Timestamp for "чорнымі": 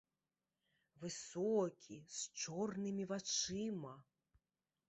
2.45-3.03